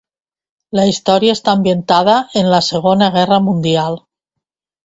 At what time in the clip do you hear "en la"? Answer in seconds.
2.43-2.65